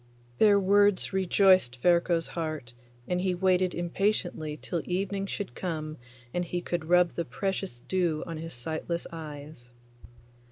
[0.39, 2.73] Their words rejoiced Ferko's heart,
[3.07, 5.97] and he waited impatiently till evening should come
[6.33, 9.69] and he could rub the precious dew on his sightless eyes.